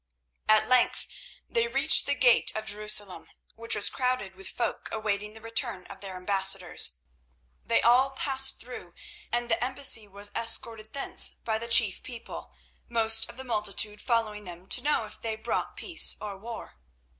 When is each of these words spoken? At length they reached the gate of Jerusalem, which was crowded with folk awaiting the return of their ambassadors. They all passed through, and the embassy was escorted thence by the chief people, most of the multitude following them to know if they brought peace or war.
At 0.49 0.67
length 0.67 1.05
they 1.47 1.67
reached 1.67 2.07
the 2.07 2.15
gate 2.15 2.51
of 2.55 2.65
Jerusalem, 2.65 3.27
which 3.53 3.75
was 3.75 3.91
crowded 3.91 4.33
with 4.33 4.47
folk 4.49 4.89
awaiting 4.91 5.35
the 5.35 5.41
return 5.41 5.85
of 5.91 6.01
their 6.01 6.15
ambassadors. 6.15 6.97
They 7.63 7.83
all 7.83 8.09
passed 8.09 8.59
through, 8.59 8.95
and 9.31 9.47
the 9.47 9.63
embassy 9.63 10.07
was 10.07 10.31
escorted 10.35 10.93
thence 10.93 11.29
by 11.45 11.59
the 11.59 11.67
chief 11.67 12.01
people, 12.01 12.51
most 12.89 13.29
of 13.29 13.37
the 13.37 13.43
multitude 13.43 14.01
following 14.01 14.43
them 14.45 14.67
to 14.69 14.81
know 14.81 15.05
if 15.05 15.21
they 15.21 15.35
brought 15.35 15.77
peace 15.77 16.15
or 16.19 16.35
war. 16.35 16.79